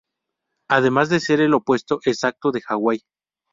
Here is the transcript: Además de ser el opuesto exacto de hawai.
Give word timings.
Además 0.67 1.09
de 1.09 1.19
ser 1.19 1.41
el 1.41 1.53
opuesto 1.53 1.99
exacto 2.05 2.49
de 2.51 2.61
hawai. 2.67 3.03